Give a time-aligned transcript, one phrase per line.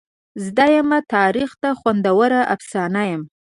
[0.43, 3.27] زده یمه تاریخ ته خوندوره افسانه یمه.